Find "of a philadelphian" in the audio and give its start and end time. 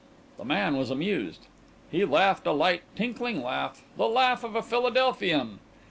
4.43-5.59